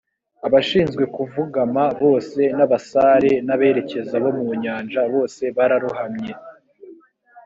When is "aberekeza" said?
3.55-4.15